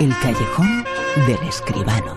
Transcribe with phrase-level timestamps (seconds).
[0.00, 0.84] El callejón
[1.26, 2.16] del escribano.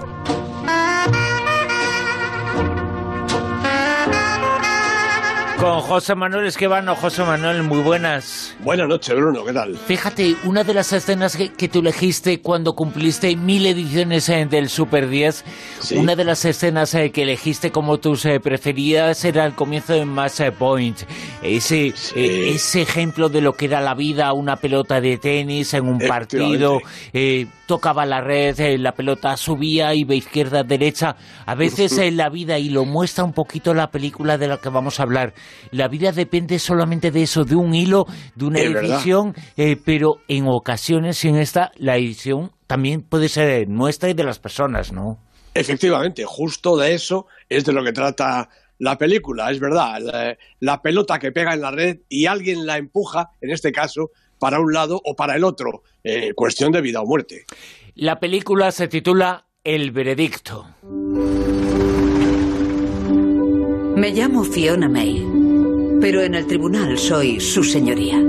[5.59, 6.96] Con José Manuel Esquivano.
[6.96, 8.55] José Manuel, muy buenas.
[8.62, 9.78] Buenas noches, Bruno, ¿qué tal?
[9.78, 14.70] Fíjate, una de las escenas que, que tú elegiste cuando cumpliste mil ediciones eh, del
[14.70, 15.45] Super 10,
[15.79, 15.98] Sí.
[15.98, 20.04] una de las escenas eh, que elegiste como tus eh, preferidas era el comienzo de
[20.05, 21.02] Match Point.
[21.43, 22.13] Ese, Sí.
[22.16, 26.00] eh, ese ejemplo de lo que era la vida, una pelota de tenis en un
[26.00, 26.79] partido,
[27.13, 31.16] eh, tocaba la red, eh, la pelota subía, iba izquierda, derecha.
[31.45, 34.67] A veces en la vida, y lo muestra un poquito la película de la que
[34.67, 35.34] vamos a hablar,
[35.71, 40.48] la vida depende solamente de eso, de un hilo, de una edición, eh, pero en
[40.49, 45.17] ocasiones, y en esta, la edición también puede ser nuestra y de las personas, ¿no?
[45.53, 49.99] Efectivamente, justo de eso es de lo que trata la película, es verdad.
[50.01, 54.09] La, la pelota que pega en la red y alguien la empuja, en este caso,
[54.41, 55.84] para un lado o para el otro.
[56.04, 57.45] Eh, cuestión de vida o muerte.
[57.94, 60.65] La película se titula El veredicto.
[63.96, 65.24] Me llamo Fiona May,
[66.02, 68.19] pero en el tribunal soy su señoría.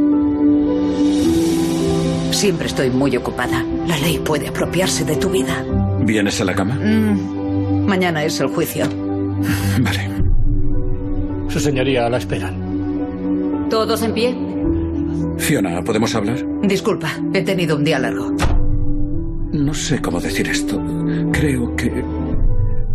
[2.30, 3.64] Siempre estoy muy ocupada.
[3.86, 5.64] La ley puede apropiarse de tu vida.
[6.00, 6.74] ¿Vienes a la cama?
[6.74, 8.86] Mm, mañana es el juicio.
[9.80, 10.10] Vale.
[11.48, 13.68] Su señoría la esperan.
[13.70, 14.52] ¿Todos en pie?
[15.38, 16.44] Fiona, ¿podemos hablar?
[16.62, 18.32] Disculpa, he tenido un día largo.
[19.52, 20.80] No sé cómo decir esto.
[21.32, 22.04] Creo que...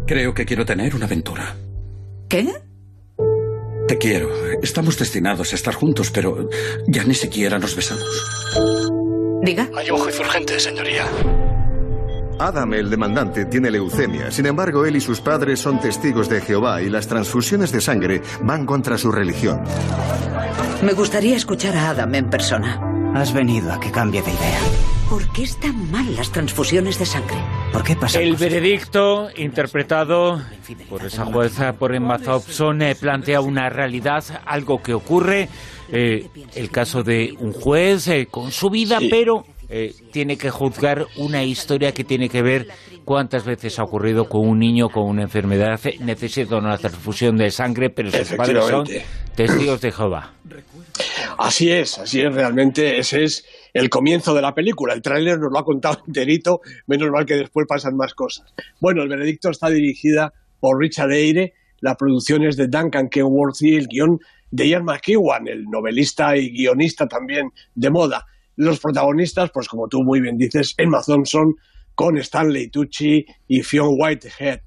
[0.05, 1.55] Creo que quiero tener una aventura.
[2.29, 2.53] ¿Qué?
[3.87, 4.29] Te quiero.
[4.61, 6.49] Estamos destinados a estar juntos, pero
[6.87, 8.03] ya ni siquiera nos besamos.
[9.43, 9.69] Diga.
[9.77, 11.05] Hay un juicio urgente, señoría.
[12.39, 14.29] Adam, el demandante, tiene leucemia.
[14.31, 18.21] Sin embargo, él y sus padres son testigos de Jehová y las transfusiones de sangre
[18.41, 19.61] van contra su religión.
[20.83, 22.79] Me gustaría escuchar a Adam en persona.
[23.15, 24.59] Has venido a que cambie de idea.
[25.09, 27.37] ¿Por qué están mal las transfusiones de sangre?
[27.73, 28.21] ¿Por qué pasa?
[28.21, 30.41] El veredicto, interpretado
[30.89, 35.49] por esa jueza, por Emma Thompson, eh, plantea una realidad, algo que ocurre,
[35.91, 39.07] eh, el caso de un juez eh, con su vida, Sí.
[39.09, 42.67] pero eh, tiene que juzgar una historia que tiene que ver
[43.05, 47.89] cuántas veces ha ocurrido con un niño con una enfermedad, necesita una transfusión de sangre,
[47.89, 48.85] pero sus padres son.
[49.37, 50.33] Testigos de Jehová.
[51.37, 52.97] Así es, así es realmente.
[52.97, 54.95] Ese es el comienzo de la película.
[54.95, 58.51] El tráiler nos lo ha contado enterito, menos mal que después pasan más cosas.
[58.81, 63.75] Bueno, el veredicto está dirigida por Richard Eyre, la producción es de Duncan Kenworth y
[63.75, 64.17] el guion
[64.49, 68.25] de Ian McEwan, el novelista y guionista también de moda.
[68.55, 71.53] Los protagonistas, pues como tú muy bien dices, Emma Thompson
[71.93, 74.61] con Stanley Tucci y Fionn Whitehead.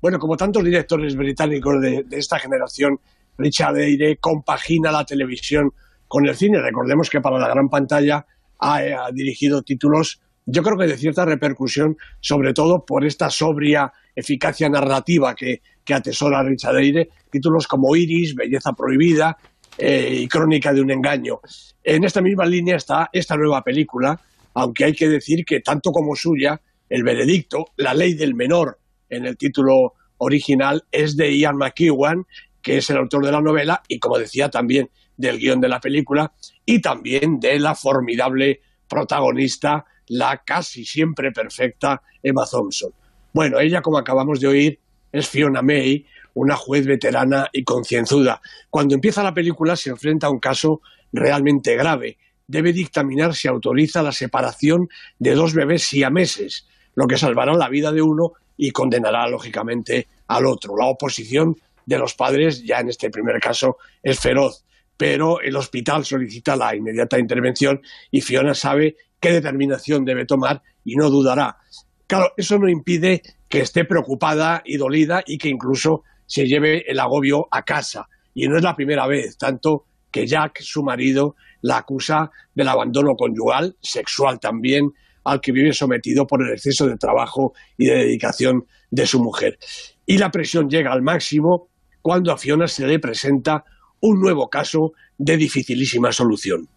[0.00, 2.98] Bueno, como tantos directores británicos de esta generación,
[3.38, 5.72] Richard Eyre compagina la televisión
[6.08, 6.60] con el cine.
[6.60, 8.26] Recordemos que para la gran pantalla
[8.58, 14.68] ha, dirigido títulos, yo creo que de cierta repercusión, sobre todo por esta sobria eficacia
[14.68, 19.36] narrativa que, que atesora Richard Eyre, títulos como Iris, Belleza Prohibida
[19.78, 21.40] eh, y Crónica de un Engaño.
[21.82, 24.18] En esta misma línea está esta nueva película,
[24.54, 28.78] aunque hay que decir que tanto como suya, El Veredicto, La Ley del Menor,
[29.10, 32.24] en el título original, es de Ian McEwan,
[32.66, 35.78] que es el autor de la novela y, como decía, también del guion de la
[35.78, 36.32] película
[36.64, 42.90] y también de la formidable protagonista, la casi siempre perfecta Emma Thompson.
[43.32, 44.80] Bueno, ella, como acabamos de oír,
[45.12, 48.40] es Fiona May, una juez veterana y concienzuda.
[48.68, 50.80] Cuando empieza la película se enfrenta a un caso
[51.12, 52.18] realmente grave.
[52.48, 54.88] Debe dictaminar si autoriza la separación
[55.20, 56.66] de dos bebés siameses,
[56.96, 60.76] lo que salvará la vida de uno y condenará, lógicamente, al otro.
[60.76, 61.54] La oposición
[61.86, 64.64] de los padres, ya en este primer caso, es feroz,
[64.96, 67.80] pero el hospital solicita la inmediata intervención
[68.10, 71.58] y Fiona sabe qué determinación debe tomar y no dudará.
[72.06, 76.98] Claro, eso no impide que esté preocupada y dolida y que incluso se lleve el
[77.00, 78.08] agobio a casa.
[78.34, 83.14] Y no es la primera vez, tanto que Jack, su marido, la acusa del abandono
[83.14, 84.92] conyugal, sexual también,
[85.24, 89.58] al que vive sometido por el exceso de trabajo y de dedicación de su mujer.
[90.06, 91.68] Y la presión llega al máximo
[92.06, 93.64] cuando a Fiona se le presenta
[93.98, 96.68] un nuevo caso de dificilísima solución.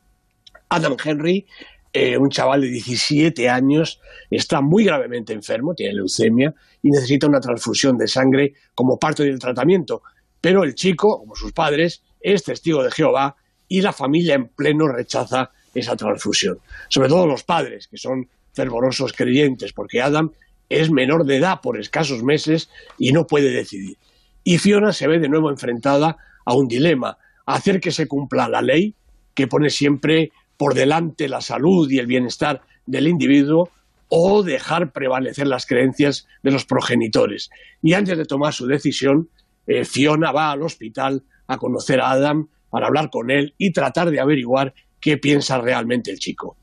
[0.70, 1.46] Adam Henry,
[1.94, 7.40] eh, un chaval de 17 años, está muy gravemente enfermo, tiene leucemia y necesita una
[7.40, 10.02] transfusión de sangre como parte del tratamiento.
[10.42, 13.36] Pero el chico, como sus padres, es testigo de Jehová
[13.68, 16.58] y la familia en pleno rechaza esa transfusión.
[16.88, 20.32] Sobre todo los padres, que son fervorosos creyentes, porque Adam
[20.70, 23.96] es menor de edad por escasos meses y no puede decidir.
[24.44, 28.62] Y Fiona se ve de nuevo enfrentada a un dilema, hacer que se cumpla la
[28.62, 28.96] ley,
[29.34, 33.70] que pone siempre por delante la salud y el bienestar del individuo,
[34.10, 37.50] o dejar prevalecer las creencias de los progenitores.
[37.82, 39.30] Y antes de tomar su decisión,
[39.68, 44.10] eh, Fiona va al hospital a conocer a Adam para hablar con él y tratar
[44.10, 46.58] de averiguar qué piensa realmente el chico.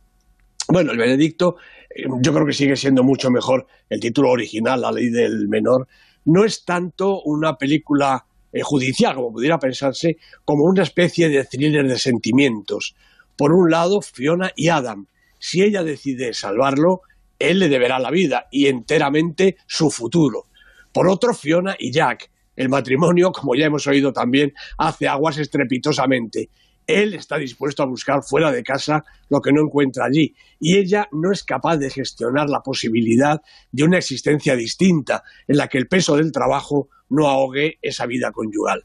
[0.69, 1.57] Bueno, el Benedicto,
[1.89, 5.87] eh, yo creo que sigue siendo mucho mejor el título original, La ley del menor.
[6.27, 11.89] No es tanto una película eh, judicial, como pudiera pensarse, como una especie de thriller
[11.89, 12.95] de sentimientos.
[13.37, 15.07] Por un lado, Fiona y Adam.
[15.39, 17.03] Si ella decide salvarlo,
[17.39, 20.47] él le deberá la vida y enteramente su futuro.
[20.93, 22.31] Por otro, Fiona y Jack.
[22.57, 26.51] El matrimonio, como ya hemos oído también, hace aguas estrepitosamente
[26.87, 31.09] él está dispuesto a buscar fuera de casa lo que no encuentra allí y ella
[31.13, 33.43] no es capaz de gestionar la posibilidad
[33.73, 38.33] de una existencia distinta en la que el peso del trabajo no ahogue esa vida
[38.33, 38.83] conyugal.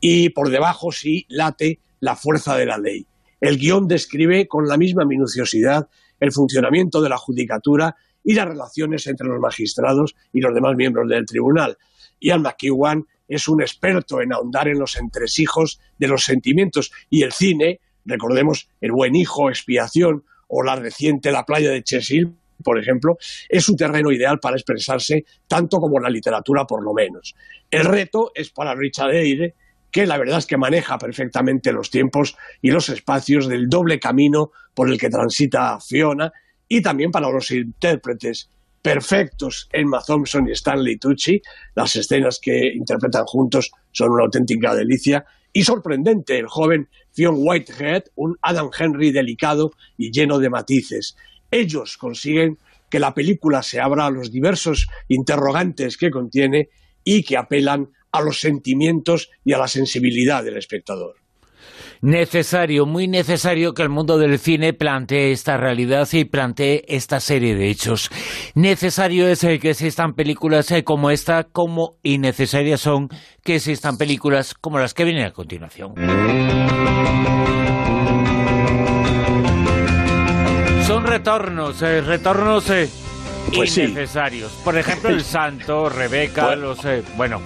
[0.00, 3.06] Y por debajo sí late la fuerza de la ley.
[3.40, 5.88] El guion describe con la misma minuciosidad
[6.18, 11.08] el funcionamiento de la judicatura y las relaciones entre los magistrados y los demás miembros
[11.08, 11.78] del tribunal.
[12.20, 17.32] Ian McEwan es un experto en ahondar en los entresijos de los sentimientos y el
[17.32, 23.16] cine, recordemos El buen hijo, Expiación o la reciente La playa de Chesil, por ejemplo,
[23.48, 27.34] es un terreno ideal para expresarse tanto como la literatura por lo menos.
[27.70, 29.54] El reto es para Richard Eyre,
[29.92, 34.50] que la verdad es que maneja perfectamente los tiempos y los espacios del doble camino
[34.74, 36.32] por el que transita Fiona
[36.68, 38.50] y también para los intérpretes
[38.82, 41.40] perfectos Emma Thompson y Stanley Tucci.
[41.74, 45.24] Las escenas que interpretan juntos son una auténtica delicia.
[45.52, 51.16] Y sorprendente, el joven Fionn Whitehead, un Adam Henry delicado y lleno de matices.
[51.50, 56.68] Ellos consiguen que la película se abra a los diversos interrogantes que contiene
[57.04, 61.16] y que apelan a los sentimientos y a la sensibilidad del espectador.
[62.02, 67.54] Necesario, muy necesario que el mundo del cine plantee esta realidad y plantee esta serie
[67.54, 68.10] de hechos.
[68.54, 73.10] Necesario es que existan películas eh, como esta, como innecesarias son
[73.44, 75.92] que existan películas como las que vienen a continuación.
[80.86, 82.88] Son retornos, eh, retornos eh,
[83.54, 84.50] pues innecesarios.
[84.64, 86.78] Por ejemplo, El Santo, Rebeca, los...
[87.18, 87.42] bueno,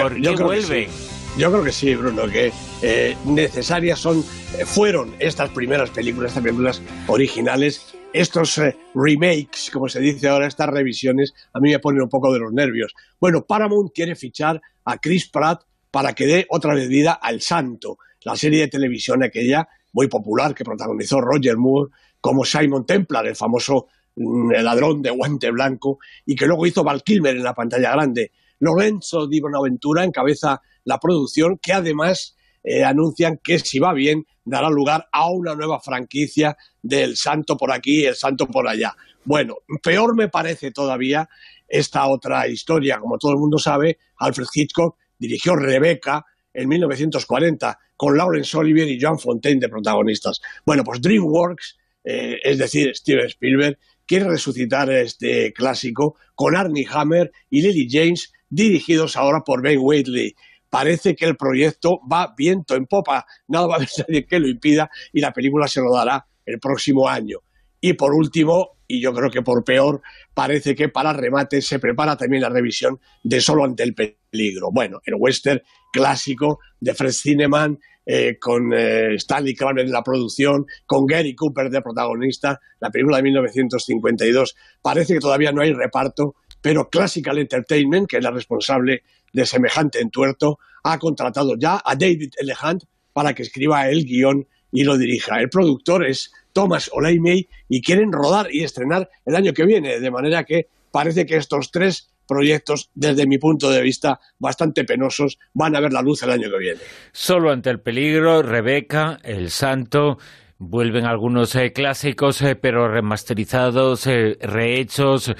[0.00, 1.11] ¿por qué vuelven?
[1.38, 2.52] Yo creo que sí, Bruno, que
[2.82, 4.18] eh, necesarias son,
[4.58, 7.94] eh, fueron estas primeras películas, estas películas originales.
[8.12, 12.30] Estos eh, remakes, como se dice ahora, estas revisiones, a mí me ponen un poco
[12.34, 12.92] de los nervios.
[13.18, 16.90] Bueno, Paramount quiere fichar a Chris Pratt para que dé otra vez
[17.22, 22.84] al Santo, la serie de televisión aquella muy popular que protagonizó Roger Moore como Simon
[22.84, 23.86] Templar, el famoso
[24.16, 28.32] mm, ladrón de guante blanco, y que luego hizo Val Kilmer en la pantalla grande.
[28.58, 34.70] Lorenzo Di Bonaventura encabeza la producción, que además eh, anuncian que si va bien dará
[34.70, 38.94] lugar a una nueva franquicia del santo por aquí y el santo por allá.
[39.24, 41.28] Bueno, peor me parece todavía
[41.68, 42.98] esta otra historia.
[42.98, 48.98] Como todo el mundo sabe, Alfred Hitchcock dirigió Rebeca en 1940 con Laurence Olivier y
[49.00, 50.40] John Fontaine de protagonistas.
[50.66, 57.32] Bueno, pues DreamWorks, eh, es decir, Steven Spielberg, quiere resucitar este clásico con Arnie Hammer
[57.48, 60.34] y Lily James, dirigidos ahora por Ben Waitley
[60.72, 64.48] parece que el proyecto va viento en popa, nada va a haber nadie que lo
[64.48, 67.40] impida y la película se rodará el próximo año.
[67.78, 70.00] Y por último, y yo creo que por peor,
[70.32, 74.70] parece que para remate se prepara también la revisión de Solo ante el peligro.
[74.72, 75.60] Bueno, el western
[75.92, 81.68] clásico de Fred Cineman, eh, con eh, Stanley Kramer en la producción, con Gary Cooper
[81.68, 84.54] de protagonista, la película de 1952.
[84.80, 90.00] Parece que todavía no hay reparto, pero Classical Entertainment, que es la responsable de semejante
[90.00, 95.40] entuerto, ha contratado ya a David Elehant para que escriba el guion y lo dirija.
[95.40, 100.10] El productor es Thomas Oleimey y quieren rodar y estrenar el año que viene, de
[100.10, 105.76] manera que parece que estos tres proyectos, desde mi punto de vista, bastante penosos, van
[105.76, 106.80] a ver la luz el año que viene.
[107.12, 110.18] Solo ante el peligro, Rebeca, El Santo,
[110.64, 115.32] Vuelven algunos eh, clásicos, eh, pero remasterizados, eh, rehechos.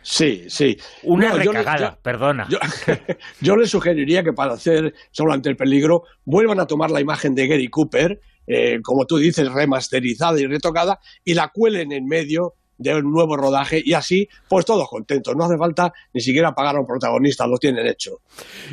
[0.00, 0.78] sí, sí.
[1.02, 2.48] Una recagada, perdona.
[3.42, 7.34] Yo, les sugeriría que para hacer Solo ante el peligro vuelvan a tomar la imagen
[7.34, 8.18] de Gary Cooper,
[8.82, 13.82] como tú dices, remasterizada y retocada, y la cuelen en medio de un nuevo rodaje
[13.84, 15.36] y así, pues todos contentos.
[15.36, 18.22] No hace falta ni siquiera pagar a un protagonista, lo tienen hecho.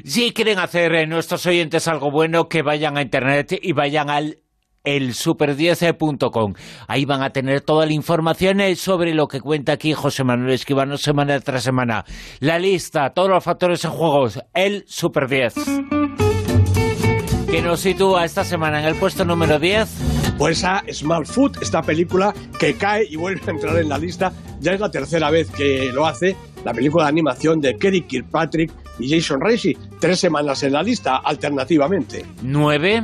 [0.05, 4.37] Si quieren hacer nuestros oyentes algo bueno, que vayan a internet y vayan al
[4.83, 6.53] el super10.com.
[6.87, 10.53] Ahí van a tener toda la información eh, sobre lo que cuenta aquí José Manuel
[10.53, 12.05] Esquivano semana tras semana.
[12.39, 15.53] La lista, todos los factores en juegos, el Super 10.
[17.49, 19.89] Que nos sitúa esta semana en el puesto número 10.
[20.37, 24.31] Pues a Small Food, esta película que cae y vuelve a entrar en la lista,
[24.59, 26.35] ya es la tercera vez que lo hace,
[26.65, 31.17] la película de animación de Kerry Kirkpatrick y Jason Reisy, tres semanas en la lista,
[31.17, 32.25] alternativamente.
[32.41, 33.03] ¿Nueve?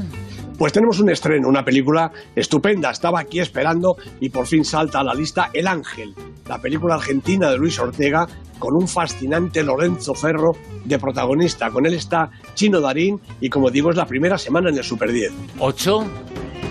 [0.58, 2.90] Pues tenemos un estreno, una película estupenda.
[2.90, 6.16] Estaba aquí esperando y por fin salta a la lista El Ángel,
[6.48, 11.70] la película argentina de Luis Ortega con un fascinante Lorenzo Ferro de protagonista.
[11.70, 15.12] Con él está Chino Darín y como digo es la primera semana en el Super
[15.12, 15.32] 10.
[15.60, 16.06] ¿Ocho?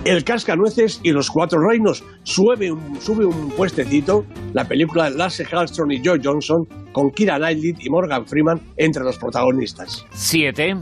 [0.05, 5.45] El Cascanueces y los Cuatro Reinos sube un, sube un puestecito la película de Lasse
[5.45, 10.05] Hallström y Joe Johnson con Kira Knightley y Morgan Freeman entre los protagonistas.
[10.13, 10.75] Siete.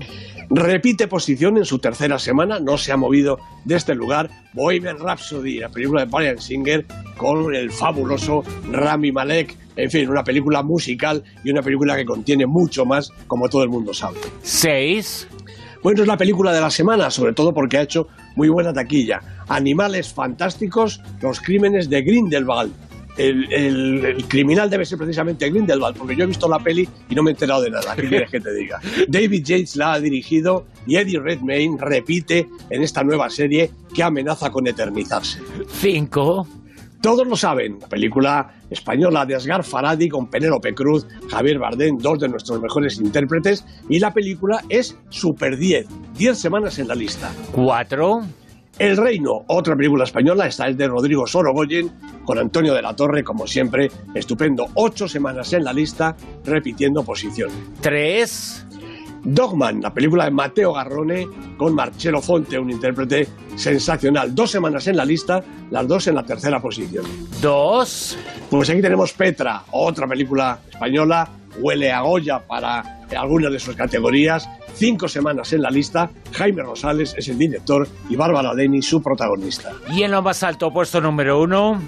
[0.50, 4.30] Repite posición en su tercera semana, no se ha movido de este lugar.
[4.52, 6.84] Bohemian Rhapsody, la película de Brian Singer,
[7.16, 9.56] con el fabuloso Rami Malek.
[9.76, 13.70] En fin, una película musical y una película que contiene mucho más, como todo el
[13.70, 14.18] mundo sabe.
[14.42, 15.26] Seis.
[15.82, 19.20] Bueno, es la película de la semana, sobre todo porque ha hecho muy buena taquilla.
[19.48, 22.72] Animales fantásticos, los crímenes de Grindelwald
[23.16, 27.30] el, criminal debe ser precisamente Grindelwald, porque yo he visto la peli y no me
[27.30, 27.94] he enterado de nada.
[27.96, 28.80] ¿Qué quieres que te diga?
[29.08, 34.50] David Yates la ha dirigido y Eddie Redmayne repite en esta nueva serie que amenaza
[34.50, 35.40] con eternizarse.
[35.68, 36.46] Cinco.
[37.00, 42.18] Todos lo saben, la película española de Asgar Faradi con Penélope Cruz, Javier Bardem, dos
[42.18, 47.30] de nuestros mejores intérpretes, y la película es Super 10, 10 semanas en la lista.
[47.52, 48.22] Cuatro.
[48.78, 51.92] El Reino, otra película española, esta es de Rodrigo Sorogoyen,
[52.24, 54.66] con Antonio de la Torre, como siempre, estupendo.
[54.74, 57.50] Ocho semanas en la lista, repitiendo posición.
[57.80, 58.66] Tres.
[59.22, 61.26] Dogman, la película de Mateo Garrone,
[61.56, 64.34] con Marcelo Fonte, un intérprete sensacional.
[64.34, 67.04] Dos semanas en la lista, las dos en la tercera posición.
[67.40, 68.18] Dos.
[68.50, 71.28] Pues aquí tenemos Petra, otra película española,
[71.58, 74.48] huele a Goya para algunas de sus categorías.
[74.74, 79.70] Cinco semanas en la lista, Jaime Rosales es el director y Bárbara Deni su protagonista.
[79.92, 81.80] Y en lo más alto, puesto número uno.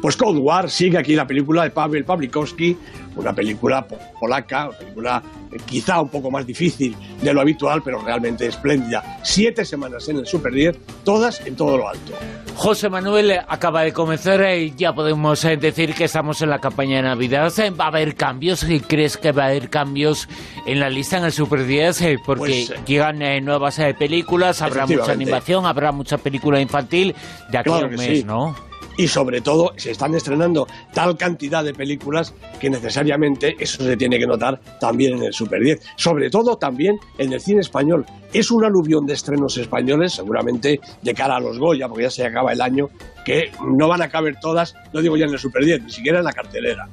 [0.00, 2.76] Pues Cold War sigue aquí la película de Pavel Pawlikowski,
[3.16, 3.86] una película
[4.20, 9.18] polaca, una película eh, quizá un poco más difícil de lo habitual, pero realmente espléndida.
[9.22, 12.12] Siete semanas en el Super 10, todas en todo lo alto.
[12.56, 16.96] José Manuel acaba de comenzar y ya podemos eh, decir que estamos en la campaña
[16.96, 17.50] de Navidad.
[17.80, 18.66] ¿Va a haber cambios?
[18.86, 20.28] ¿Crees que va a haber cambios
[20.66, 22.02] en la lista en el Super 10?
[22.02, 27.14] Eh, porque Pues, llegan nuevas películas, habrá mucha animación, habrá mucha película infantil
[27.50, 28.24] de aquí Claro a un mes, sí.
[28.24, 28.54] ¿no?
[28.96, 34.18] Y sobre todo, se están estrenando tal cantidad de películas que necesariamente eso se tiene
[34.18, 35.80] que notar también en el Super 10.
[35.96, 38.04] Sobre todo también en el cine español.
[38.32, 42.26] Es un aluvión de estrenos españoles, seguramente de cara a los Goya, porque ya se
[42.26, 42.88] acaba el año,
[43.24, 46.18] que no van a caber todas, no digo ya en el Super 10, ni siquiera
[46.18, 46.88] en la cartelera.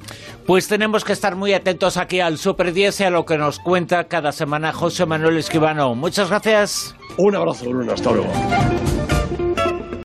[0.46, 3.58] Pues tenemos que estar muy atentos aquí al Super 10 y a lo que nos
[3.58, 5.94] cuenta cada semana José Manuel Escribano.
[5.94, 6.94] Muchas gracias.
[7.18, 7.92] Un abrazo, Bruno.
[7.92, 9.01] Hasta luego.